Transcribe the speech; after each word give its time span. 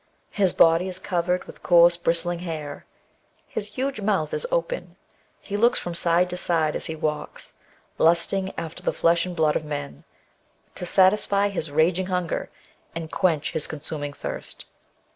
His 0.31 0.51
body 0.51 0.87
is 0.87 0.97
covered 0.97 1.43
with 1.43 1.61
coarse 1.61 1.95
bristling 1.95 2.39
hair, 2.39 2.87
his 3.47 3.67
huge 3.67 4.01
mouth 4.01 4.33
is 4.33 4.47
open, 4.51 4.95
he 5.39 5.55
looks 5.55 5.77
from 5.77 5.93
side 5.93 6.27
to 6.31 6.37
side 6.37 6.75
as 6.75 6.87
he 6.87 6.95
walks, 6.95 7.53
lusting 7.99 8.51
after 8.57 8.81
the 8.81 8.93
flesh 8.93 9.27
and 9.27 9.35
blood 9.35 9.55
of 9.55 9.63
men, 9.63 10.03
to 10.73 10.87
satisfy 10.87 11.49
his 11.49 11.69
raging 11.69 12.07
hunger, 12.07 12.49
and 12.95 13.11
quench 13.11 13.51
his 13.51 13.67
consuming 13.67 14.11
thirst. 14.11 14.65